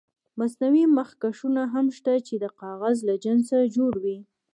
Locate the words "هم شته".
1.73-2.13